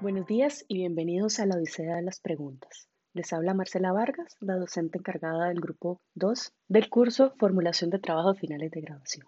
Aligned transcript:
Buenos 0.00 0.26
días 0.26 0.64
y 0.66 0.78
bienvenidos 0.78 1.40
a 1.40 1.46
la 1.46 1.56
Odisea 1.56 1.96
de 1.96 2.02
las 2.02 2.20
Preguntas. 2.20 2.88
Les 3.12 3.34
habla 3.34 3.52
Marcela 3.52 3.92
Vargas, 3.92 4.34
la 4.40 4.56
docente 4.56 4.96
encargada 4.96 5.48
del 5.48 5.60
grupo 5.60 6.00
2 6.14 6.54
del 6.68 6.88
curso 6.88 7.34
Formulación 7.36 7.90
de 7.90 7.98
Trabajos 7.98 8.38
Finales 8.38 8.70
de 8.70 8.80
Graduación. 8.80 9.26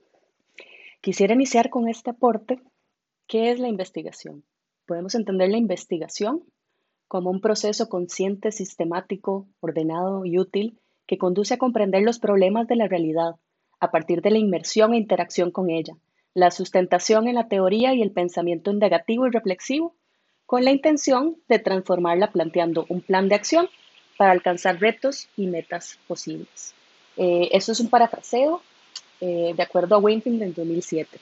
Quisiera 1.02 1.34
iniciar 1.34 1.68
con 1.68 1.90
este 1.90 2.08
aporte. 2.08 2.62
¿Qué 3.26 3.50
es 3.50 3.60
la 3.60 3.68
investigación? 3.68 4.44
Podemos 4.86 5.14
entender 5.14 5.50
la 5.50 5.58
investigación 5.58 6.42
como 7.06 7.28
un 7.28 7.42
proceso 7.42 7.90
consciente, 7.90 8.50
sistemático, 8.50 9.46
ordenado 9.60 10.24
y 10.24 10.38
útil 10.38 10.80
que 11.06 11.18
conduce 11.18 11.52
a 11.52 11.58
comprender 11.58 12.02
los 12.02 12.18
problemas 12.18 12.66
de 12.66 12.76
la 12.76 12.88
realidad 12.88 13.34
a 13.78 13.90
partir 13.90 14.22
de 14.22 14.30
la 14.30 14.38
inmersión 14.38 14.94
e 14.94 14.96
interacción 14.96 15.50
con 15.50 15.68
ella, 15.68 15.98
la 16.32 16.50
sustentación 16.50 17.28
en 17.28 17.34
la 17.34 17.48
teoría 17.48 17.92
y 17.92 18.00
el 18.00 18.12
pensamiento 18.12 18.70
indagativo 18.70 19.26
y 19.26 19.30
reflexivo 19.30 19.96
con 20.52 20.66
la 20.66 20.70
intención 20.70 21.36
de 21.48 21.58
transformarla 21.58 22.30
planteando 22.30 22.84
un 22.90 23.00
plan 23.00 23.26
de 23.26 23.34
acción 23.34 23.70
para 24.18 24.32
alcanzar 24.32 24.78
retos 24.78 25.26
y 25.34 25.46
metas 25.46 25.98
posibles. 26.06 26.74
Eh, 27.16 27.48
esto 27.52 27.72
es 27.72 27.80
un 27.80 27.88
parafraseo 27.88 28.60
eh, 29.22 29.54
de 29.56 29.62
acuerdo 29.62 29.94
a 29.94 29.98
Winfield 29.98 30.40
del 30.40 30.52
2007. 30.52 31.18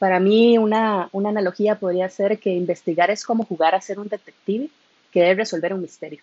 Para 0.00 0.18
mí 0.18 0.58
una, 0.58 1.08
una 1.12 1.28
analogía 1.28 1.78
podría 1.78 2.08
ser 2.08 2.40
que 2.40 2.50
investigar 2.50 3.08
es 3.12 3.24
como 3.24 3.44
jugar 3.44 3.76
a 3.76 3.80
ser 3.80 4.00
un 4.00 4.08
detective 4.08 4.68
que 5.12 5.20
debe 5.20 5.34
resolver 5.34 5.72
un 5.72 5.82
misterio, 5.82 6.20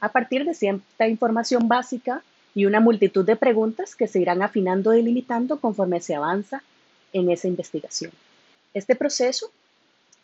a 0.00 0.10
partir 0.10 0.46
de 0.46 0.54
cierta 0.54 1.06
información 1.06 1.68
básica 1.68 2.22
y 2.54 2.64
una 2.64 2.80
multitud 2.80 3.26
de 3.26 3.36
preguntas 3.36 3.94
que 3.94 4.08
se 4.08 4.18
irán 4.18 4.40
afinando 4.40 4.94
y 4.94 5.02
delimitando 5.02 5.60
conforme 5.60 6.00
se 6.00 6.14
avanza 6.14 6.62
en 7.12 7.30
esa 7.30 7.48
investigación. 7.48 8.12
Este 8.72 8.96
proceso 8.96 9.50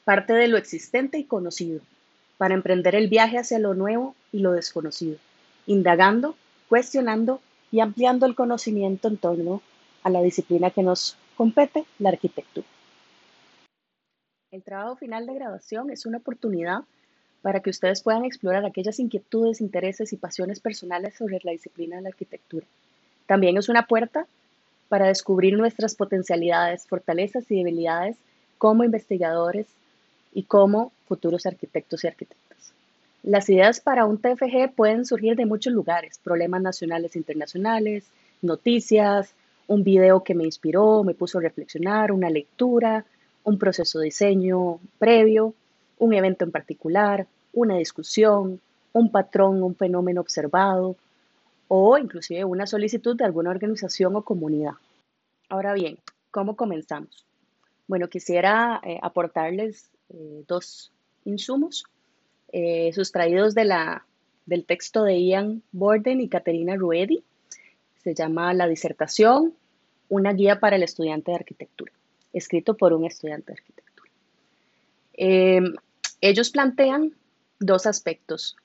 parte 0.05 0.33
de 0.33 0.49
lo 0.49 0.57
existente 0.57 1.19
y 1.19 1.25
conocido, 1.25 1.81
para 2.39 2.55
emprender 2.55 2.95
el 2.95 3.09
viaje 3.09 3.39
hacia 3.39 3.59
lo 3.59 3.75
nuevo 3.75 4.15
y 4.33 4.41
lo 4.41 4.53
desconocido, 4.53 5.17
indagando, 5.67 6.35
cuestionando 6.69 7.41
y 7.71 7.81
ampliando 7.81 8.27
el 8.27 8.35
conocimiento 8.35 9.09
en 9.09 9.17
torno 9.17 9.63
a 10.03 10.11
la 10.11 10.21
disciplina 10.21 10.71
que 10.71 10.83
nos 10.83 11.17
compete, 11.37 11.85
la 11.99 12.11
arquitectura. 12.11 12.67
El 14.51 14.63
trabajo 14.63 14.97
final 14.97 15.27
de 15.27 15.35
graduación 15.35 15.91
es 15.91 16.05
una 16.05 16.19
oportunidad 16.19 16.83
para 17.41 17.61
que 17.61 17.71
ustedes 17.71 18.03
puedan 18.03 18.25
explorar 18.25 18.65
aquellas 18.65 18.99
inquietudes, 18.99 19.61
intereses 19.61 20.13
y 20.13 20.17
pasiones 20.17 20.61
personales 20.61 21.15
sobre 21.15 21.39
la 21.43 21.53
disciplina 21.53 21.97
de 21.97 22.03
la 22.03 22.09
arquitectura. 22.11 22.67
También 23.27 23.57
es 23.57 23.69
una 23.69 23.87
puerta 23.87 24.27
para 24.89 25.07
descubrir 25.07 25.57
nuestras 25.57 25.95
potencialidades, 25.95 26.87
fortalezas 26.87 27.51
y 27.51 27.57
debilidades 27.57 28.17
como 28.59 28.85
investigadores 28.85 29.67
y 30.33 30.45
como 30.45 30.93
futuros 31.07 31.47
arquitectos 31.47 32.05
y 32.05 32.09
arquitectas. 32.09 32.73
Las 33.23 33.49
ideas 33.49 33.81
para 33.81 34.05
un 34.05 34.19
TFG 34.19 34.75
pueden 34.75 35.05
surgir 35.05 35.37
de 35.37 35.47
muchos 35.47 35.73
lugares, 35.73 36.19
problemas 36.19 36.63
nacionales 36.63 37.15
e 37.15 37.19
internacionales, 37.19 38.05
noticias, 38.41 39.35
un 39.69 39.85
video 39.85 40.25
que 40.25 40.35
me 40.35 40.45
inspiró, 40.45 41.05
me 41.05 41.15
puso 41.15 41.39
a 41.39 41.43
reflexionar, 41.43 42.11
una 42.11 42.31
lectura, 42.31 43.05
un 43.45 43.59
proceso 43.59 44.01
de 44.01 44.07
diseño 44.07 44.81
previo, 44.99 45.55
un 45.99 46.15
evento 46.15 46.45
en 46.45 46.51
particular, 46.51 47.27
una 47.53 47.77
discusión, 47.77 48.61
un 48.93 49.11
patrón, 49.11 49.63
un 49.63 49.77
fenómeno 49.77 50.21
observado 50.21 50.97
o 51.69 51.97
inclusive 51.97 52.45
una 52.45 52.67
solicitud 52.67 53.17
de 53.17 53.25
alguna 53.25 53.51
organización 53.51 54.17
o 54.17 54.23
comunidad. 54.23 54.75
Ahora 55.49 55.75
bien, 55.75 55.99
¿cómo 56.31 56.57
comenzamos? 56.57 57.25
Bueno, 57.87 58.09
quisiera 58.09 58.81
eh, 58.85 58.99
aportarles 59.01 59.92
eh, 60.13 60.45
dos 60.47 60.93
insumos 61.25 61.85
eh, 62.53 62.93
sustraídos 62.93 63.55
de 63.55 63.65
la, 63.65 64.07
del 64.45 64.67
texto 64.67 65.05
de 65.05 65.23
Ian 65.23 65.63
Borden 65.73 66.21
y 66.21 66.29
Caterina 66.29 66.77
Ruedi. 66.77 67.25
Se 68.03 68.15
llama 68.15 68.53
La 68.53 68.67
disertación, 68.67 69.55
una 70.09 70.33
guía 70.33 70.61
para 70.61 70.77
el 70.77 70.83
estudiante 70.83 71.31
de 71.31 71.37
arquitectura, 71.37 71.93
escrito 72.33 72.77
por 72.77 72.93
un 72.93 73.07
estudiante 73.07 73.53
de 73.53 73.59
arquitectura. 73.59 74.11
Em, 75.15 75.75
ellos 76.21 76.51
plantean 76.51 77.15
dos 77.59 77.87
aspectos 77.87 78.57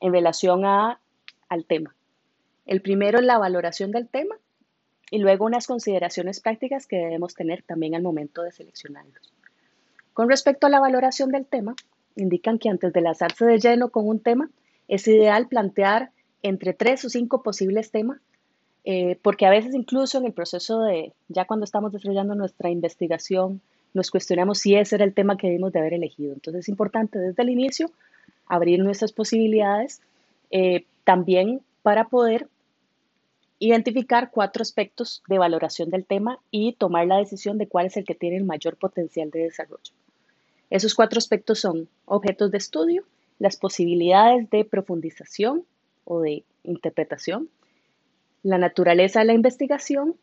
en 0.00 0.12
relación 0.12 0.64
a, 0.64 1.00
al 1.48 1.64
tema. 1.64 1.94
El 2.66 2.82
primero 2.82 3.20
es 3.20 3.24
la 3.24 3.38
valoración 3.38 3.92
del 3.92 4.08
tema 4.08 4.36
y 5.10 5.18
luego 5.18 5.46
unas 5.46 5.66
consideraciones 5.66 6.40
prácticas 6.40 6.86
que 6.86 6.96
debemos 6.96 7.34
tener 7.34 7.62
también 7.62 7.94
al 7.94 8.02
momento 8.02 8.42
de 8.42 8.52
seleccionarlos. 8.52 9.35
Con 10.16 10.30
respecto 10.30 10.66
a 10.66 10.70
la 10.70 10.80
valoración 10.80 11.30
del 11.30 11.44
tema, 11.44 11.76
indican 12.14 12.58
que 12.58 12.70
antes 12.70 12.90
de 12.90 13.02
lanzarse 13.02 13.44
de 13.44 13.58
lleno 13.58 13.90
con 13.90 14.08
un 14.08 14.18
tema, 14.18 14.48
es 14.88 15.06
ideal 15.06 15.46
plantear 15.46 16.10
entre 16.42 16.72
tres 16.72 17.04
o 17.04 17.10
cinco 17.10 17.42
posibles 17.42 17.90
temas, 17.90 18.18
eh, 18.86 19.18
porque 19.20 19.44
a 19.44 19.50
veces 19.50 19.74
incluso 19.74 20.16
en 20.16 20.24
el 20.24 20.32
proceso 20.32 20.80
de, 20.80 21.12
ya 21.28 21.44
cuando 21.44 21.64
estamos 21.64 21.92
desarrollando 21.92 22.34
nuestra 22.34 22.70
investigación, 22.70 23.60
nos 23.92 24.10
cuestionamos 24.10 24.56
si 24.56 24.74
ese 24.74 24.94
era 24.94 25.04
el 25.04 25.12
tema 25.12 25.36
que 25.36 25.48
debimos 25.48 25.70
de 25.74 25.80
haber 25.80 25.92
elegido. 25.92 26.32
Entonces 26.32 26.60
es 26.60 26.70
importante 26.70 27.18
desde 27.18 27.42
el 27.42 27.50
inicio 27.50 27.90
abrir 28.46 28.82
nuestras 28.82 29.12
posibilidades, 29.12 30.00
eh, 30.50 30.86
también 31.04 31.60
para 31.82 32.08
poder 32.08 32.48
identificar 33.58 34.30
cuatro 34.30 34.62
aspectos 34.62 35.22
de 35.28 35.36
valoración 35.36 35.90
del 35.90 36.06
tema 36.06 36.38
y 36.50 36.72
tomar 36.72 37.06
la 37.06 37.18
decisión 37.18 37.58
de 37.58 37.68
cuál 37.68 37.84
es 37.84 37.98
el 37.98 38.06
que 38.06 38.14
tiene 38.14 38.38
el 38.38 38.44
mayor 38.44 38.78
potencial 38.78 39.30
de 39.30 39.40
desarrollo. 39.40 39.92
Esos 40.70 40.94
cuatro 40.94 41.18
aspectos 41.18 41.60
son 41.60 41.88
objetos 42.04 42.50
de 42.50 42.58
estudio, 42.58 43.04
las 43.38 43.56
posibilidades 43.56 44.48
de 44.50 44.64
profundización 44.64 45.64
o 46.04 46.20
de 46.20 46.44
interpretación, 46.64 47.48
la 48.42 48.58
naturaleza 48.58 49.20
de 49.20 49.26
la 49.26 49.34
investigación 49.34 50.16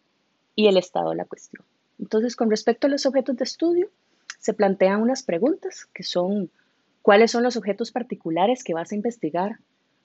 y 0.55 0.67
el 0.67 0.77
estado 0.77 1.11
de 1.11 1.17
la 1.17 1.25
cuestión. 1.25 1.63
Entonces, 1.99 2.35
con 2.35 2.49
respecto 2.49 2.87
a 2.87 2.89
los 2.89 3.05
objetos 3.05 3.37
de 3.37 3.43
estudio, 3.43 3.89
se 4.39 4.53
plantean 4.53 5.01
unas 5.01 5.23
preguntas 5.23 5.87
que 5.93 6.03
son 6.03 6.49
cuáles 7.01 7.31
son 7.31 7.43
los 7.43 7.55
objetos 7.55 7.91
particulares 7.91 8.63
que 8.63 8.73
vas 8.73 8.91
a 8.91 8.95
investigar, 8.95 9.59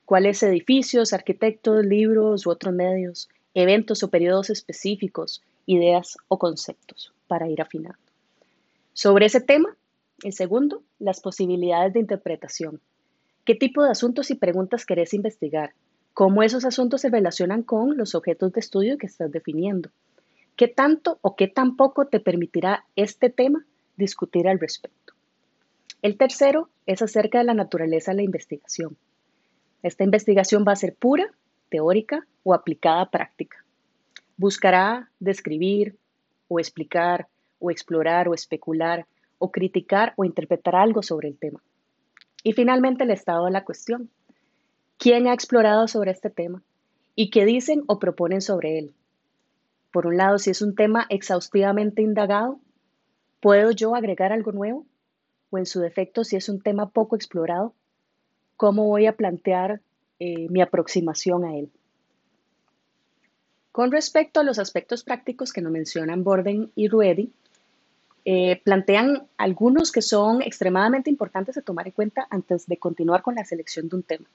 cuáles 0.05 0.43
edificios, 0.43 1.12
arquitectos, 1.12 1.84
libros 1.84 2.47
u 2.47 2.50
otros 2.50 2.75
medios, 2.75 3.28
eventos 3.55 4.03
o 4.03 4.10
periodos 4.10 4.50
específicos, 4.50 5.43
ideas 5.66 6.16
o 6.28 6.38
conceptos 6.38 7.12
para 7.26 7.49
ir 7.49 7.60
afinando. 7.60 7.99
Sobre 8.93 9.26
ese 9.26 9.41
tema, 9.41 9.76
el 10.22 10.32
segundo, 10.32 10.82
las 10.98 11.20
posibilidades 11.20 11.92
de 11.92 12.00
interpretación. 12.00 12.80
¿Qué 13.44 13.54
tipo 13.54 13.82
de 13.82 13.90
asuntos 13.90 14.30
y 14.30 14.34
preguntas 14.34 14.84
querés 14.84 15.14
investigar? 15.14 15.72
¿Cómo 16.12 16.42
esos 16.42 16.64
asuntos 16.64 17.02
se 17.02 17.10
relacionan 17.10 17.62
con 17.62 17.96
los 17.96 18.14
objetos 18.14 18.52
de 18.52 18.60
estudio 18.60 18.98
que 18.98 19.06
estás 19.06 19.30
definiendo? 19.30 19.90
¿Qué 20.56 20.66
tanto 20.66 21.18
o 21.22 21.36
qué 21.36 21.46
tan 21.46 21.76
poco 21.76 22.06
te 22.06 22.18
permitirá 22.18 22.84
este 22.96 23.30
tema 23.30 23.64
discutir 23.96 24.48
al 24.48 24.58
respecto? 24.58 25.14
El 26.02 26.16
tercero 26.16 26.68
es 26.86 27.02
acerca 27.02 27.38
de 27.38 27.44
la 27.44 27.54
naturaleza 27.54 28.10
de 28.10 28.16
la 28.16 28.22
investigación. 28.22 28.96
Esta 29.82 30.04
investigación 30.04 30.64
va 30.66 30.72
a 30.72 30.76
ser 30.76 30.94
pura, 30.94 31.32
teórica 31.70 32.26
o 32.42 32.54
aplicada 32.54 33.10
práctica. 33.10 33.64
Buscará 34.36 35.10
describir 35.20 35.96
o 36.48 36.58
explicar 36.58 37.28
o 37.60 37.70
explorar 37.70 38.28
o 38.28 38.34
especular 38.34 39.06
o 39.38 39.50
criticar 39.50 40.15
o 40.16 40.25
interpretar 40.25 40.76
algo 40.76 41.03
sobre 41.03 41.28
el 41.28 41.38
tema. 41.38 41.62
Y 42.43 42.53
finalmente 42.53 43.04
el 43.04 43.10
estado 43.10 43.47
de 43.47 43.50
la 43.50 43.65
cuestión. 43.65 44.10
¿Quién 44.97 45.26
ha 45.26 45.34
explorado 45.34 45.87
sobre 45.88 46.10
este 46.10 46.31
tema? 46.31 46.62
¿Y 47.15 47.31
qué 47.31 47.44
dicen 47.44 47.84
o 47.87 47.99
proponen 47.99 48.41
sobre 48.41 48.78
él? 48.78 48.94
Por 49.93 50.06
un 50.06 50.16
lado, 50.16 50.38
si 50.38 50.50
es 50.50 50.62
un 50.62 50.75
tema 50.75 51.06
exhaustivamente 51.09 52.03
indagado, 52.03 52.60
¿puedo 53.41 53.71
yo 53.71 53.94
agregar 53.94 54.32
algo 54.32 54.53
nuevo? 54.53 54.87
O 55.50 55.59
en 55.59 55.66
su 55.66 55.81
defecto, 55.81 56.25
si 56.25 56.37
es 56.37 56.49
un 56.49 56.61
tema 56.61 56.91
poco 56.91 57.17
explorado, 57.17 57.75
¿cómo 58.56 58.84
voy 58.87 59.06
a 59.06 59.17
plantear 59.17 59.81
eh, 60.19 60.49
mi 60.50 60.61
aproximación 60.61 61.44
a 61.44 61.56
él? 61.56 61.70
Con 63.73 63.93
respecto 63.93 64.41
a 64.41 64.43
los 64.43 64.58
aspectos 64.58 65.05
prácticos 65.05 65.52
que 65.52 65.62
nos 65.62 65.73
mencionan 65.73 66.25
Borden 66.25 66.73
y 66.75 66.88
Ruedi, 66.88 67.32
eh, 68.25 68.61
plantean 68.62 69.26
algunos 69.37 69.93
que 69.93 70.03
son 70.03 70.43
extremadamente 70.43 71.11
importantes 71.11 71.55
de 71.55 71.62
tomar 71.62 71.87
en 71.87 71.93
cuenta 71.93 72.26
antes 72.31 72.67
de 72.67 72.76
continuar 72.76 73.23
con 73.23 73.37
la 73.37 73.44
selección 73.44 73.88
de 73.88 73.97
un 73.97 74.03
tema. 74.03 74.26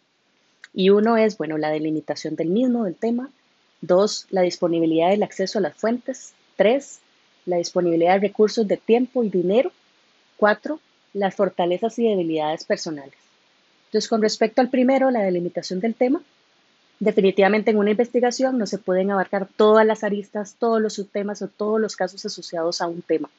Y 0.74 0.90
uno 0.90 1.18
es, 1.18 1.38
bueno, 1.38 1.58
la 1.58 1.70
delimitación 1.70 2.36
del 2.36 2.50
mismo, 2.50 2.86
del 2.86 2.96
tema. 2.96 3.30
Dos, 3.82 4.26
la 4.32 4.42
disponibilidad 4.42 5.10
del 5.10 5.24
acceso 5.24 5.60
a 5.60 5.62
las 5.62 5.76
fuentes. 5.76 6.34
Tres, 6.56 7.00
la 7.46 7.58
disponibilidad 7.58 8.14
de 8.14 8.28
recursos 8.28 8.68
de 8.68 8.78
tiempo 8.78 9.24
y 9.24 9.30
dinero. 9.30 9.72
Cuatro, 10.38 10.80
las 11.14 11.36
fortalezas 11.36 12.00
y 12.00 12.08
debilidades 12.08 12.64
personales. 12.64 13.14
Entonces, 13.86 14.10
con 14.10 14.22
respecto 14.24 14.62
al 14.62 14.70
primero, 14.70 15.12
la 15.12 15.22
delimitación 15.22 15.80
del 15.80 15.94
tema, 15.94 16.24
definitivamente 17.00 17.70
en 17.70 17.78
una 17.78 17.92
investigación 17.92 18.58
no 18.58 18.66
se 18.66 18.80
pueden 18.80 19.12
abarcar 19.12 19.48
todas 19.56 19.86
las 19.86 20.04
aristas, 20.04 20.56
todos 20.58 20.82
los 20.82 20.94
subtemas 20.94 21.44
o 21.44 21.48
todos 21.48 21.80
los 21.80 21.96
casos 21.96 22.26
asociados 22.26 22.82
a 22.82 22.88
un 22.88 23.04
tema 23.04 23.30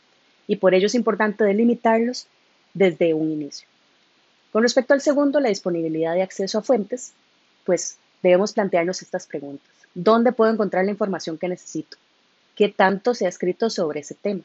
y 0.47 0.57
por 0.57 0.75
ello 0.75 0.87
es 0.87 0.95
importante 0.95 1.45
delimitarlos 1.45 2.27
desde 2.73 3.15
un 3.15 3.31
inicio. 3.31 3.67
Con 4.53 4.63
respecto 4.63 4.95
al 4.95 5.01
segundo, 5.01 5.41
la 5.41 5.49
disponibilidad 5.49 6.15
de 6.15 6.23
acceso 6.23 6.59
a 6.59 6.63
fuentes, 6.63 7.13
pues 7.65 7.99
debemos 8.23 8.53
plantearnos 8.53 9.03
estas 9.03 9.27
preguntas. 9.27 9.69
¿Dónde 9.95 10.33
puedo 10.33 10.53
encontrar 10.53 10.85
la 10.85 10.91
información 10.91 11.39
que 11.39 11.49
necesito? 11.49 11.97
¿Qué 12.55 12.69
tanto 12.69 13.15
se 13.15 13.27
ha 13.27 13.29
escrito 13.29 13.71
sobre 13.71 14.01
ese 14.01 14.15
tema? 14.15 14.43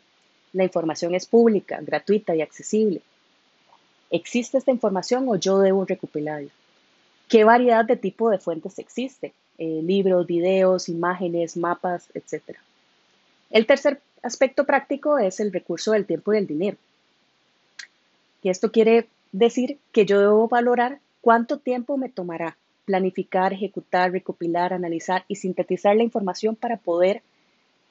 La 0.53 0.63
información 0.63 1.13
es 1.13 1.27
pública, 1.27 1.79
gratuita 1.81 2.35
y 2.35 2.41
accesible. 2.41 3.01
¿Existe 4.09 4.57
esta 4.57 4.71
información 4.71 5.27
o 5.27 5.35
yo 5.35 5.59
debo 5.59 5.85
recopilarla? 5.85 6.49
¿Qué 7.27 7.43
variedad 7.43 7.85
de 7.85 7.95
tipo 7.95 8.31
de 8.31 8.39
fuentes 8.39 8.79
existe? 8.79 9.33
Eh, 9.59 9.81
libros, 9.83 10.25
videos, 10.25 10.89
imágenes, 10.89 11.55
mapas, 11.55 12.09
etc. 12.15 12.57
El 13.51 13.67
tercer 13.67 14.01
aspecto 14.23 14.65
práctico 14.65 15.17
es 15.17 15.39
el 15.39 15.51
recurso 15.51 15.91
del 15.91 16.05
tiempo 16.05 16.33
y 16.33 16.37
del 16.37 16.47
dinero. 16.47 16.77
Y 18.41 18.49
esto 18.49 18.71
quiere 18.71 19.07
decir 19.31 19.77
que 19.91 20.05
yo 20.05 20.19
debo 20.19 20.47
valorar 20.47 20.99
cuánto 21.21 21.57
tiempo 21.57 21.97
me 21.97 22.09
tomará 22.09 22.57
planificar, 22.85 23.53
ejecutar, 23.53 24.11
recopilar, 24.11 24.73
analizar 24.73 25.23
y 25.27 25.35
sintetizar 25.35 25.95
la 25.95 26.03
información 26.03 26.55
para 26.55 26.77
poder 26.77 27.21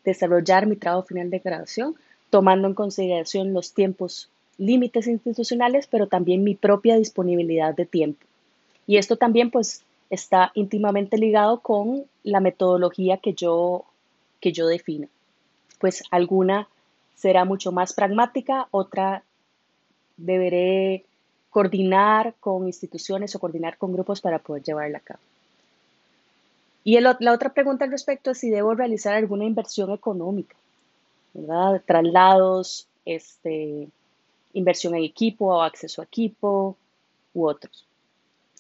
desarrollar 0.05 0.67
mi 0.67 0.75
trabajo 0.75 1.07
final 1.07 1.31
de 1.31 1.39
graduación, 1.39 1.95
tomando 2.31 2.67
en 2.67 2.75
consideración 2.75 3.53
los 3.53 3.75
tiempos 3.75 4.29
límites 4.57 5.07
institucionales, 5.07 5.87
pero 5.87 6.09
también 6.09 6.43
mi 6.43 6.55
propia 6.55 6.97
disponibilidad 6.97 7.75
de 7.77 7.87
tiempo. 7.87 8.27
Y 8.87 8.97
esto 8.97 9.17
también 9.17 9.51
pues 9.51 9.83
está 10.11 10.51
íntimamente 10.55 11.17
ligado 11.19 11.61
con 11.61 12.05
la 12.25 12.41
metodología 12.41 13.19
que 13.19 13.35
yo, 13.35 13.85
que 14.41 14.53
yo 14.53 14.67
defino. 14.67 15.09
Pues 15.79 16.03
alguna 16.11 16.69
será 17.15 17.45
mucho 17.45 17.73
más 17.73 17.93
pragmática, 17.93 18.69
otra 18.71 19.23
deberé 20.17 21.05
coordinar 21.51 22.35
con 22.41 22.67
instituciones 22.67 23.35
o 23.35 23.41
coordinar 23.41 23.79
con 23.79 23.93
grupos 23.93 24.21
para 24.21 24.39
poder 24.39 24.63
llevarla 24.63 24.99
a 24.99 25.03
cabo. 25.03 25.21
Y 26.85 26.99
la 27.01 27.33
otra 27.33 27.53
pregunta 27.53 27.85
al 27.85 27.91
respecto 27.91 28.31
es 28.31 28.39
si 28.39 28.51
debo 28.51 28.75
realizar 28.75 29.15
alguna 29.15 29.45
inversión 29.45 29.91
económica, 29.93 30.57
¿verdad? 31.35 31.83
Traslados, 31.85 32.87
este, 33.05 33.89
inversión 34.53 34.95
en 34.95 35.05
equipo 35.05 35.47
o 35.47 35.63
acceso 35.63 36.01
a 36.01 36.05
equipo 36.05 36.77
u 37.35 37.47
otros. 37.47 37.85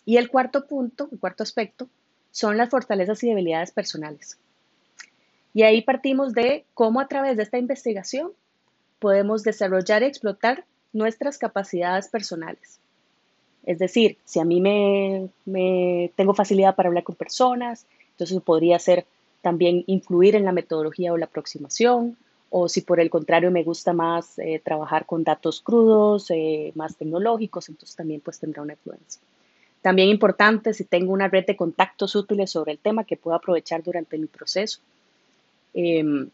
Y 0.04 0.16
el 0.16 0.30
cuarto 0.30 0.66
punto, 0.66 1.08
el 1.12 1.18
cuarto 1.18 1.42
aspecto, 1.42 1.88
son 2.30 2.56
las 2.56 2.70
fortalezas 2.70 3.22
y 3.24 3.28
debilidades 3.28 3.72
personales. 3.72 4.38
Y 5.54 5.62
ahí 5.62 5.82
partimos 5.82 6.32
de 6.34 6.64
cómo 6.74 7.00
a 7.00 7.08
través 7.08 7.36
de 7.36 7.42
esta 7.42 7.58
investigación 7.58 8.32
podemos 8.98 9.42
desarrollar 9.42 10.02
y 10.02 10.06
explotar 10.06 10.64
nuestras 10.92 11.38
capacidades 11.38 12.08
personales. 12.08 12.80
Es 13.64 13.78
decir, 13.78 14.16
si 14.24 14.40
a 14.40 14.44
mí 14.44 14.60
me, 14.60 16.10
tengo 16.16 16.34
facilidad 16.34 16.74
para 16.74 16.88
hablar 16.88 17.04
con 17.04 17.16
personas, 17.16 17.86
entonces 18.12 18.40
podría 18.40 18.78
ser 18.78 19.04
también 19.42 19.84
influir 19.86 20.34
en 20.36 20.44
la 20.44 20.52
metodología 20.52 21.12
o 21.12 21.18
la 21.18 21.26
aproximación, 21.26 22.16
o 22.50 22.68
si 22.68 22.80
por 22.80 22.98
el 22.98 23.10
contrario 23.10 23.50
me 23.50 23.62
gusta 23.62 23.92
más 23.92 24.38
eh, 24.38 24.60
trabajar 24.64 25.04
con 25.04 25.22
datos 25.22 25.60
crudos, 25.60 26.30
eh, 26.30 26.72
más 26.76 26.96
tecnológicos, 26.96 27.68
entonces 27.68 27.94
también 27.94 28.22
pues 28.22 28.40
tendrá 28.40 28.62
una 28.62 28.72
influencia. 28.72 29.20
También 29.82 30.08
importante 30.08 30.72
si 30.72 30.84
tengo 30.84 31.12
una 31.12 31.28
red 31.28 31.46
de 31.46 31.56
contactos 31.56 32.16
útiles 32.16 32.50
sobre 32.50 32.72
el 32.72 32.78
tema 32.78 33.04
que 33.04 33.16
puedo 33.16 33.36
aprovechar 33.36 33.82
durante 33.82 34.18
mi 34.18 34.26
proceso. 34.26 34.80
Em, 35.80 36.30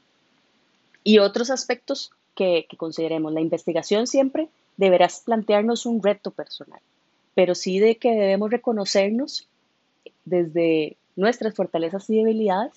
y 1.03 1.19
otros 1.19 1.51
aspectos 1.51 2.13
que, 2.35 2.67
consideremos. 2.79 3.31
La 3.31 3.43
investigación 3.43 4.07
siempre 4.07 4.49
deberás 4.79 5.21
plantearnos 5.21 5.85
un 5.85 6.03
reto 6.03 6.31
personal, 6.31 6.81
pero 7.35 7.55
sí 7.55 7.79
de 7.79 7.97
que 7.97 8.13
debemos 8.13 8.51
reconocernos 8.51 9.47
desde 10.25 10.97
nuestras 11.15 11.55
fortalezas 11.55 12.09
y 12.09 12.17
debilidades 12.17 12.73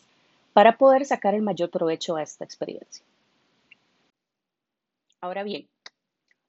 para 0.51 0.77
poder 0.77 1.05
sacar 1.05 1.35
el 1.35 1.41
mayor 1.41 1.69
provecho 1.69 2.17
a 2.17 2.23
esta 2.23 2.43
experiencia. 2.43 3.05
Ahora 5.21 5.43
bien, 5.43 5.67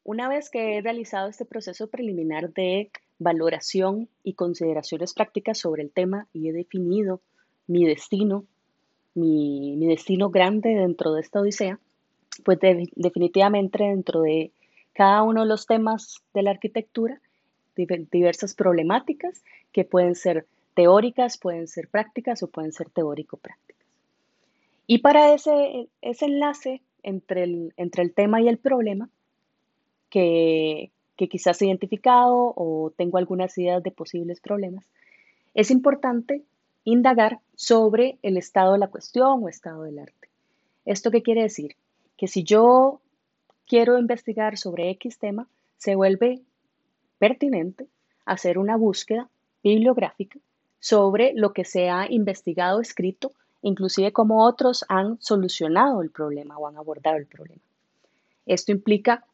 una 0.02 0.28
vez 0.28 0.50
que 0.50 0.78
he 0.78 0.82
realizado 0.82 1.28
este 1.28 1.44
proceso 1.44 1.86
preliminar 1.86 2.52
de 2.52 2.90
valoración 3.20 4.08
y 4.24 4.34
consideraciones 4.34 5.14
prácticas 5.14 5.58
sobre 5.58 5.84
el 5.84 5.92
tema 5.92 6.26
y 6.32 6.48
he 6.48 6.52
definido 6.52 7.20
mi 7.68 7.84
destino, 7.84 8.44
mi, 9.18 9.86
destino 9.86 10.30
grande 10.30 10.70
dentro 10.70 11.12
de 11.12 11.20
esta 11.20 11.40
odisea, 11.40 11.78
pues 12.44 12.58
definitivamente 12.60 13.84
dentro 13.84 14.22
de 14.22 14.52
cada 14.92 15.22
uno 15.22 15.42
de 15.42 15.48
los 15.48 15.66
temas 15.66 16.22
de 16.34 16.42
la 16.42 16.50
arquitectura, 16.50 17.20
diversas 17.76 18.54
problemáticas 18.54 19.42
que 19.72 19.84
pueden 19.84 20.14
ser 20.14 20.46
teóricas, 20.74 21.38
pueden 21.38 21.68
ser 21.68 21.88
prácticas 21.88 22.42
o 22.42 22.48
pueden 22.48 22.72
ser 22.72 22.90
teórico-prácticas. 22.90 23.86
Y 24.86 24.98
para 24.98 25.34
ese, 25.34 25.88
ese 26.02 26.24
enlace 26.24 26.82
entre 27.02 27.44
el, 27.44 27.74
entre 27.76 28.02
el 28.02 28.12
tema 28.12 28.40
y 28.40 28.48
el 28.48 28.58
problema, 28.58 29.08
que, 30.10 30.90
que 31.16 31.28
quizás 31.28 31.60
he 31.60 31.66
identificado 31.66 32.54
o 32.56 32.92
tengo 32.96 33.18
algunas 33.18 33.56
ideas 33.58 33.82
de 33.82 33.90
posibles 33.90 34.40
problemas, 34.40 34.84
es 35.54 35.70
importante 35.70 36.42
indagar 36.84 37.40
sobre 37.58 38.19
el 38.22 38.37
estado 38.37 38.75
de 38.75 38.78
la 38.78 38.87
cuestión 38.87 39.43
o 39.43 39.49
estado 39.49 39.82
del 39.82 39.99
arte. 39.99 40.28
¿Esto 40.84 41.10
qué 41.10 41.22
quiere 41.22 41.43
decir? 41.43 41.75
que 42.19 42.26
si 42.26 42.43
yo 42.43 43.00
quiero 43.66 43.99
investigar 43.99 44.58
sobre 44.58 44.90
X 44.90 45.19
tema, 45.19 45.49
se 45.78 45.94
vuelve 45.94 46.43
pertinente 47.19 47.87
hacer 48.26 48.58
una 48.58 48.76
búsqueda 48.76 49.31
bibliográfica 49.62 50.38
sobre 50.81 51.32
lo 51.34 51.52
que 51.52 51.64
se 51.64 51.88
ha 51.88 52.10
investigado, 52.10 52.81
escrito, 52.81 53.32
inclusive 53.62 54.12
cómo 54.12 54.44
otros 54.44 54.84
han 54.88 55.20
solucionado 55.20 56.02
el 56.02 56.11
problema 56.11 56.58
o 56.58 56.66
han 56.66 56.76
abordado 56.76 57.16
el 57.16 57.26
problema. 57.26 57.62
Esto 58.46 58.72
implica 58.72 59.25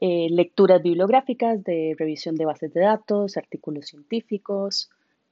eh, 0.00 0.28
lecturas 0.30 0.82
bibliográficas 0.82 1.62
de 1.64 1.94
revisión 1.98 2.36
de 2.36 2.44
bases 2.44 2.72
de 2.74 2.80
datos, 2.80 3.36
artículos 3.36 3.86
científicos, 3.86 4.90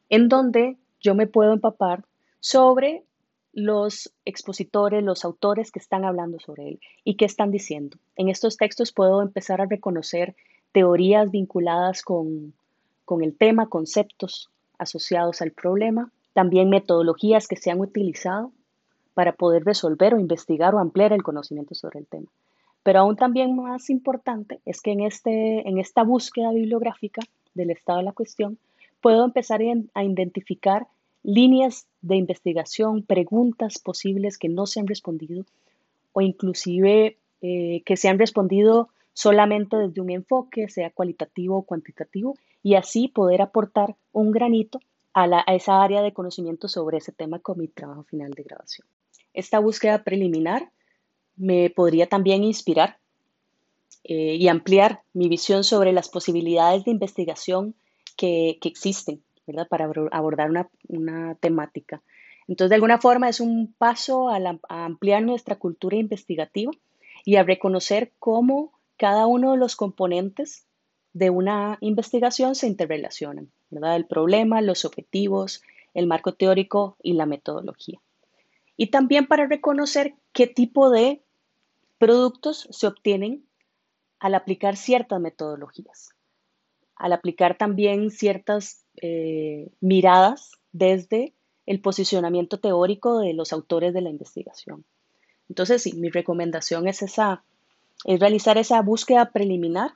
en 0.09 0.29
donde 0.29 0.77
yo 1.01 1.15
me 1.15 1.27
puedo 1.27 1.53
empapar 1.53 2.05
sobre 2.41 3.05
los 3.53 4.13
expositores, 4.25 5.03
los 5.03 5.25
autores 5.25 5.73
que 5.73 5.79
están 5.79 6.05
hablando 6.05 6.39
sobre 6.39 6.69
él 6.69 6.81
y 7.05 7.17
qué 7.17 7.25
están 7.25 7.51
diciendo. 7.51 7.97
En 8.17 8.29
estos 8.29 8.57
textos 8.57 8.93
puedo 8.93 9.23
empezar 9.23 9.61
a 9.61 9.67
reconocer 9.67 10.37
teorías 10.73 11.31
vinculadas 11.31 12.03
con, 12.03 12.53
con 13.05 13.23
el 13.23 13.37
tema, 13.37 13.69
conceptos 13.69 14.51
asociados 14.79 15.43
al 15.43 15.51
problema, 15.51 16.13
también 16.35 16.69
metodologías 16.69 17.49
que 17.49 17.57
se 17.57 17.71
han 17.71 17.81
utilizado 17.81 18.53
para 19.15 19.33
poder 19.33 19.65
resolver 19.65 20.15
o 20.15 20.21
investigar 20.21 20.75
o 20.75 20.79
ampliar 20.79 21.13
el 21.13 21.25
conocimiento 21.25 21.75
sobre 21.75 21.99
el 21.99 22.07
tema. 22.07 22.29
Pero 22.85 23.01
aún 23.01 23.17
también 23.17 23.57
más 23.57 23.91
importante 23.91 24.61
es 24.65 24.81
que 24.81 24.93
en, 24.93 25.01
este, 25.01 25.69
en 25.69 25.79
esta 25.79 26.05
búsqueda 26.05 26.53
bibliográfica 26.53 27.23
del 27.55 27.71
estado 27.71 27.99
de 27.99 28.05
la 28.05 28.13
cuestión, 28.13 28.59
puedo 29.01 29.25
empezar 29.25 29.61
a 29.95 30.05
identificar 30.05 30.87
líneas 31.23 31.87
de 32.01 32.17
investigación, 32.17 33.03
preguntas 33.03 33.79
posibles 33.79 34.39
que 34.39 34.49
no 34.49 34.67
se 34.67 34.81
han 34.81 34.87
respondido 34.87 35.45
o 36.13 36.21
inclusive 36.21 37.19
eh, 37.41 37.83
que 37.85 37.97
se 37.97 38.09
han 38.09 38.19
respondido 38.19 38.89
solamente 39.13 39.77
desde 39.77 40.01
un 40.01 40.11
enfoque, 40.11 40.69
sea 40.69 40.91
cualitativo 40.91 41.59
o 41.59 41.63
cuantitativo, 41.63 42.37
y 42.63 42.75
así 42.75 43.09
poder 43.09 43.43
aportar 43.43 43.97
un 44.13 44.31
granito 44.31 44.81
a, 45.13 45.43
esa 45.55 45.83
área 45.83 46.03
de 46.03 46.13
conocimiento 46.13 46.69
sobre 46.69 46.99
ese 46.99 47.13
tema 47.13 47.41
con 47.41 47.59
mi 47.59 47.69
trabajo 47.69 48.05
final 48.05 48.31
de 48.33 48.45
grabación. 48.45 48.87
Esta 49.35 49.59
búsqueda 49.59 50.05
preliminar 50.05 50.71
me 51.37 51.71
podría 51.71 52.09
también 52.09 52.45
inspirar 52.45 52.99
eh, 54.05 54.37
y 54.37 54.49
ampliar 54.49 55.03
mi 55.13 55.29
visión 55.29 55.65
sobre 55.65 55.93
las 55.93 56.09
posibilidades 56.09 56.85
de 56.85 56.93
investigación 56.93 57.75
que 58.17 58.59
existen 58.63 59.23
para 59.69 59.91
abordar 60.13 60.51
una, 60.89 61.35
temática. 61.37 62.03
Entonces, 62.47 62.71
de 62.71 62.75
alguna 62.77 62.99
forma 62.99 63.29
es 63.29 63.41
un 63.41 63.75
paso 63.77 64.31
a, 64.31 64.39
ampliar 64.69 65.23
nuestra 65.23 65.57
cultura 65.57 65.97
investigativa 65.97 66.73
y 67.25 67.37
a 67.37 67.43
reconocer 67.43 68.13
cómo 68.19 68.73
cada 68.97 69.27
uno 69.27 69.53
de 69.53 69.59
los 69.59 69.77
componentes 69.77 70.67
de 71.13 71.31
una 71.31 71.79
investigación 71.81 72.55
se 72.55 72.67
interrelacionan, 72.67 73.51
¿verdad? 73.71 73.97
El 73.97 74.07
problema, 74.07 74.61
los 74.61 74.85
objetivos, 74.85 75.63
el 75.95 76.07
marco 76.07 76.35
teórico 76.35 76.97
y 77.03 77.15
la 77.15 77.27
metodología. 77.27 78.01
Y 78.77 78.89
también 78.89 79.27
para 79.27 79.47
reconocer 79.47 80.15
qué 80.33 80.47
tipo 80.47 80.91
de 80.91 81.23
productos 81.99 82.69
se 82.71 82.87
obtienen 82.87 83.45
al 84.21 84.35
aplicar 84.35 84.77
ciertas 84.77 85.21
metodologías, 85.21 86.15
al 86.95 87.13
aplicar 87.13 87.57
también 87.57 88.11
ciertas 88.11 88.85
eh, 89.03 89.69
miradas 89.81 90.53
desde 90.73 91.33
el 91.67 91.81
posicionamiento 91.81 92.59
teórico 92.59 93.19
de 93.19 93.35
los 93.35 93.53
autores 93.53 93.93
de 93.95 94.01
la 94.01 94.11
investigación. 94.11 94.85
Entonces, 95.49 95.83
sí, 95.83 95.93
mi 95.95 96.11
recomendación 96.11 96.89
es 96.89 97.03
esa, 97.03 97.43
es 98.05 98.21
realizar 98.21 98.59
esa 98.59 98.81
búsqueda 98.83 99.31
preliminar 99.33 99.93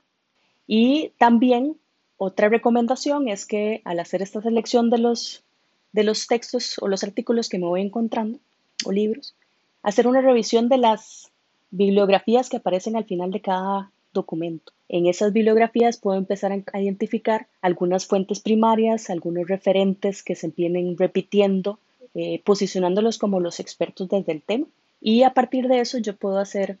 y 0.67 1.11
también 1.17 1.77
Otra 2.17 2.47
recomendación 2.47 3.27
es 3.27 3.45
que 3.45 3.81
al 3.83 3.99
hacer 3.99 4.21
esta 4.21 4.41
selección 4.41 4.89
de 4.89 4.97
los, 4.97 5.43
de 5.91 6.03
los 6.03 6.27
textos 6.27 6.77
o 6.79 6.87
los 6.87 7.03
artículos 7.03 7.49
que 7.49 7.59
me 7.59 7.65
voy 7.65 7.81
encontrando, 7.81 8.39
o 8.85 8.93
libros, 8.93 9.35
hacer 9.81 10.07
una 10.07 10.21
revisión 10.21 10.69
de 10.69 10.77
las 10.77 11.31
bibliografías 11.71 12.49
que 12.49 12.57
aparecen 12.57 12.95
al 12.95 13.03
final 13.03 13.31
de 13.31 13.41
cada 13.41 13.91
documento. 14.13 14.71
En 14.93 15.07
esas 15.07 15.33
bibliografías 15.33 15.97
puedo 15.97 16.19
empezar 16.19 16.51
a 16.51 16.79
identificar 16.79 17.47
algunas 17.63 18.05
fuentes 18.05 18.39
primarias, 18.39 19.09
algunos 19.09 19.47
referentes 19.47 20.21
que 20.21 20.35
se 20.35 20.49
vienen 20.49 20.95
repitiendo, 20.95 21.79
eh, 22.13 22.43
posicionándolos 22.43 23.17
como 23.17 23.39
los 23.39 23.59
expertos 23.59 24.07
desde 24.07 24.33
el 24.33 24.43
tema. 24.43 24.67
Y 25.01 25.23
a 25.23 25.33
partir 25.33 25.67
de 25.67 25.79
eso 25.79 25.97
yo 25.97 26.15
puedo 26.15 26.37
hacer 26.37 26.77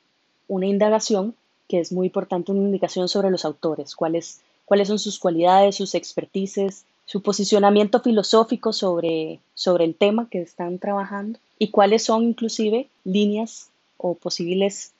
una 0.47 0.67
indagación, 0.67 1.33
que 1.67 1.79
es 1.79 1.91
muy 1.91 2.05
importante, 2.05 2.51
una 2.51 2.61
indicación 2.61 3.09
sobre 3.09 3.31
los 3.31 3.45
autores, 3.45 3.95
cuáles, 3.95 4.41
cuáles 4.65 4.89
son 4.89 4.99
sus 4.99 5.17
cualidades, 5.17 5.77
sus 5.77 5.95
expertices, 5.95 6.85
su 7.07 7.23
posicionamiento 7.23 7.99
filosófico 7.99 8.73
sobre, 8.73 9.39
sobre 9.55 9.85
el 9.85 9.95
tema 9.95 10.27
que 10.29 10.39
están 10.39 10.77
trabajando 10.77 11.39
y 11.57 11.69
cuáles 11.69 12.03
son 12.03 12.25
inclusive 12.25 12.89
líneas 13.05 13.69
o 13.97 14.13
posibles 14.13 14.91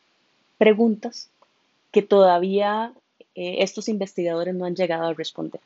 preguntas 0.57 1.29
que 1.91 2.01
todavía 2.01 2.91
eh, 3.35 3.57
estos 3.59 3.89
investigadores 3.89 4.53
no 4.53 4.65
han 4.65 4.75
llegado 4.75 5.07
a 5.07 5.13
responder. 5.13 5.61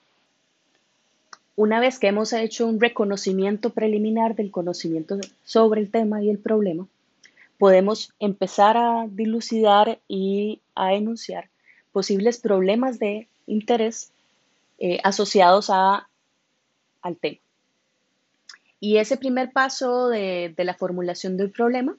Una 1.55 1.79
vez 1.79 1.97
que 1.97 2.07
hemos 2.07 2.33
hecho 2.33 2.67
un 2.67 2.79
reconocimiento 2.79 3.71
preliminar 3.71 4.35
del 4.35 4.51
conocimiento 4.51 5.17
sobre 5.43 5.81
el 5.81 5.89
tema 5.89 6.21
y 6.21 6.29
el 6.29 6.37
problema, 6.37 6.87
podemos 7.57 8.13
empezar 8.19 8.77
a 8.77 9.07
dilucidar 9.09 9.99
y 10.07 10.59
a 10.75 10.93
enunciar 10.93 11.49
posibles 11.91 12.39
problemas 12.39 12.99
de 12.99 13.27
interés 13.47 14.11
eh, 14.77 14.99
asociados 15.03 15.71
a, 15.71 16.07
al 17.01 17.17
tema. 17.17 17.39
Y 18.79 18.97
ese 18.97 19.17
primer 19.17 19.51
paso 19.51 20.09
de, 20.09 20.53
de 20.55 20.63
la 20.63 20.75
formulación 20.75 21.37
del 21.37 21.49
problema 21.49 21.97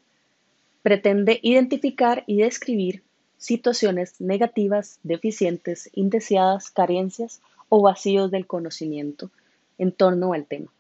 pretende 0.82 1.40
identificar 1.42 2.22
y 2.28 2.36
describir 2.36 3.02
situaciones 3.38 4.20
negativas, 4.20 4.98
deficientes, 5.02 5.88
indeseadas, 5.94 6.70
carencias 6.70 7.40
o 7.68 7.80
vacíos 7.80 8.30
del 8.30 8.46
conocimiento 8.46 9.30
en 9.78 9.92
torno 9.92 10.32
al 10.32 10.46
tema. 10.46 10.72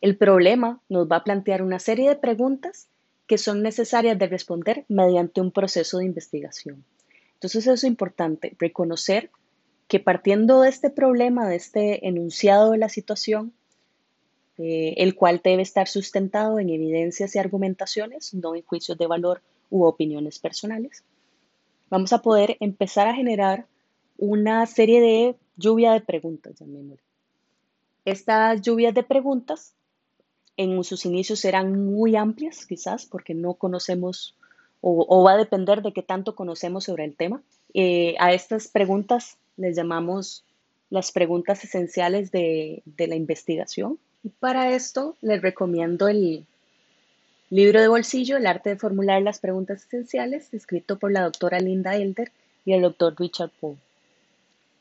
El 0.00 0.16
problema 0.16 0.80
nos 0.88 1.08
va 1.08 1.16
a 1.16 1.24
plantear 1.24 1.62
una 1.62 1.78
serie 1.78 2.08
de 2.08 2.16
preguntas 2.16 2.88
que 3.26 3.38
son 3.38 3.62
necesarias 3.62 4.18
de 4.18 4.26
responder 4.28 4.84
mediante 4.88 5.40
un 5.40 5.50
proceso 5.50 5.98
de 5.98 6.06
investigación. 6.06 6.84
Entonces 7.34 7.66
es 7.66 7.84
importante, 7.84 8.56
reconocer 8.58 9.30
que 9.88 10.00
partiendo 10.00 10.62
de 10.62 10.68
este 10.68 10.90
problema, 10.90 11.48
de 11.48 11.56
este 11.56 12.08
enunciado 12.08 12.72
de 12.72 12.78
la 12.78 12.88
situación, 12.88 13.52
eh, 14.58 14.94
el 14.96 15.14
cual 15.14 15.40
debe 15.44 15.62
estar 15.62 15.86
sustentado 15.86 16.58
en 16.58 16.70
evidencias 16.70 17.34
y 17.34 17.38
argumentaciones, 17.38 18.32
no 18.32 18.54
en 18.54 18.62
juicios 18.62 18.96
de 18.96 19.06
valor 19.06 19.42
u 19.70 19.84
opiniones 19.84 20.38
personales, 20.38 21.04
vamos 21.90 22.12
a 22.12 22.22
poder 22.22 22.56
empezar 22.60 23.06
a 23.08 23.14
generar 23.14 23.66
una 24.18 24.66
serie 24.66 25.00
de 25.00 25.36
lluvia 25.56 25.92
de 25.92 26.00
preguntas, 26.00 26.54
llamémosle. 26.58 27.02
Estas 28.04 28.62
lluvias 28.62 28.94
de 28.94 29.02
preguntas 29.02 29.74
en 30.56 30.82
sus 30.84 31.04
inicios 31.04 31.40
serán 31.40 31.84
muy 31.84 32.16
amplias, 32.16 32.66
quizás, 32.66 33.04
porque 33.04 33.34
no 33.34 33.54
conocemos 33.54 34.36
o, 34.80 35.24
va 35.24 35.32
a 35.32 35.36
depender 35.36 35.82
de 35.82 35.92
qué 35.92 36.02
tanto 36.02 36.36
conocemos 36.36 36.84
sobre 36.84 37.04
el 37.04 37.16
tema. 37.16 37.42
Eh, 37.74 38.14
a 38.20 38.32
estas 38.32 38.68
preguntas 38.68 39.36
les 39.56 39.76
llamamos 39.76 40.44
las 40.90 41.10
preguntas 41.10 41.64
esenciales 41.64 42.30
de, 42.30 42.82
de 42.84 43.06
la 43.08 43.16
investigación. 43.16 43.98
Y 44.22 44.28
para 44.28 44.72
esto 44.72 45.16
les 45.20 45.42
recomiendo 45.42 46.06
el 46.08 46.46
libro 47.50 47.80
de 47.80 47.88
bolsillo, 47.88 48.36
El 48.36 48.46
arte 48.46 48.70
de 48.70 48.76
formular 48.76 49.22
las 49.22 49.38
preguntas 49.38 49.84
esenciales, 49.84 50.52
escrito 50.52 50.98
por 50.98 51.12
la 51.12 51.22
doctora 51.22 51.60
Linda 51.60 51.96
Elder 51.96 52.32
y 52.64 52.72
el 52.72 52.82
doctor 52.82 53.14
Richard 53.18 53.50
Poe, 53.60 53.76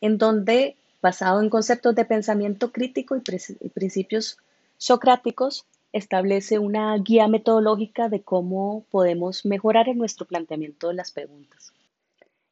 en 0.01 0.17
donde, 0.17 0.75
basado 1.01 1.41
en 1.41 1.49
conceptos 1.49 1.93
de 1.95 2.05
pensamiento 2.05 2.71
crítico 2.71 3.15
y 3.15 3.69
principios 3.69 4.37
socráticos 4.77 5.65
establece 5.93 6.59
una 6.59 6.97
guía 6.97 7.27
metodológica 7.27 8.09
de 8.09 8.21
cómo 8.21 8.83
podemos 8.91 9.45
mejorar 9.45 9.87
en 9.87 9.97
nuestro 9.97 10.25
planteamiento 10.25 10.89
de 10.89 10.95
las 10.95 11.11
preguntas. 11.11 11.71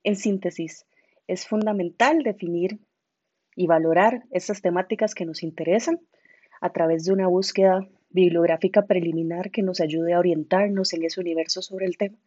En 0.04 0.16
síntesis, 0.16 0.86
es 1.28 1.48
fundamental 1.48 2.24
definir 2.24 2.78
y 3.56 3.68
valorar 3.68 4.24
estas 4.32 4.62
temáticas 4.62 5.16
que 5.16 5.26
nos 5.26 5.44
interesan 5.44 6.00
a 6.62 6.72
través 6.72 7.06
de 7.06 7.14
una 7.14 7.28
búsqueda 7.28 7.88
bibliográfica 8.14 8.86
preliminar 8.86 9.52
que 9.52 9.64
nos 9.64 9.82
ayude 9.82 10.14
a 10.14 10.20
orientarnos 10.20 10.94
en 10.94 11.04
ese 11.04 11.20
universo 11.20 11.62
sobre 11.62 11.86
el 11.86 11.98
tema 11.98 12.18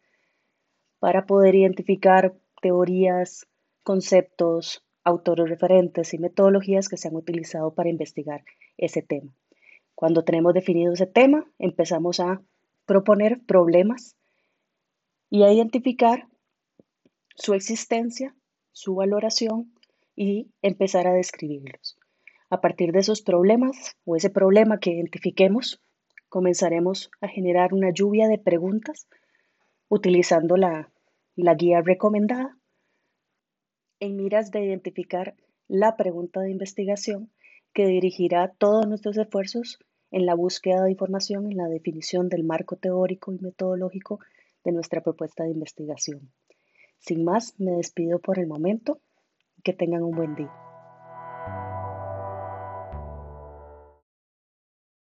para 0.99 1.25
poder 1.25 1.55
identificar 1.55 2.35
teorías, 2.61 3.47
conceptos, 3.83 4.83
autores 5.03 5.49
referentes 5.49 6.13
y 6.13 6.19
metodologías 6.19 6.89
que 6.89 6.97
se 6.97 7.07
han 7.07 7.15
utilizado 7.15 7.73
para 7.73 7.89
investigar 7.89 8.43
ese 8.77 9.01
tema. 9.01 9.33
Cuando 9.95 10.23
tenemos 10.23 10.53
definido 10.53 10.93
ese 10.93 11.07
tema, 11.07 11.49
empezamos 11.57 12.19
a 12.19 12.41
proponer 12.85 13.41
problemas 13.45 14.15
y 15.29 15.43
a 15.43 15.51
identificar 15.51 16.27
su 17.35 17.53
existencia, 17.53 18.35
su 18.71 18.95
valoración 18.95 19.73
y 20.15 20.51
empezar 20.61 21.07
a 21.07 21.13
describirlos. 21.13 21.96
A 22.49 22.61
partir 22.61 22.91
de 22.91 22.99
esos 22.99 23.21
problemas 23.21 23.97
o 24.05 24.15
ese 24.15 24.29
problema 24.29 24.79
que 24.79 24.91
identifiquemos, 24.91 25.81
comenzaremos 26.29 27.11
a 27.21 27.27
generar 27.27 27.73
una 27.73 27.91
lluvia 27.91 28.27
de 28.27 28.37
preguntas 28.37 29.07
utilizando 29.89 30.57
la, 30.57 30.91
la 31.35 31.55
guía 31.55 31.81
recomendada 31.81 32.57
en 33.99 34.15
miras 34.15 34.51
de 34.51 34.63
identificar 34.63 35.35
la 35.67 35.95
pregunta 35.97 36.41
de 36.41 36.51
investigación 36.51 37.31
que 37.73 37.87
dirigirá 37.87 38.53
todos 38.57 38.87
nuestros 38.87 39.17
esfuerzos 39.17 39.79
en 40.11 40.25
la 40.25 40.35
búsqueda 40.35 40.83
de 40.83 40.91
información, 40.91 41.51
en 41.51 41.57
la 41.57 41.67
definición 41.67 42.29
del 42.29 42.43
marco 42.43 42.75
teórico 42.77 43.33
y 43.33 43.39
metodológico 43.39 44.19
de 44.63 44.71
nuestra 44.71 45.01
propuesta 45.01 45.43
de 45.43 45.51
investigación. 45.51 46.31
Sin 46.99 47.23
más, 47.23 47.59
me 47.59 47.71
despido 47.71 48.19
por 48.19 48.39
el 48.39 48.47
momento. 48.47 48.99
Que 49.63 49.73
tengan 49.73 50.03
un 50.03 50.15
buen 50.15 50.35
día. 50.35 50.66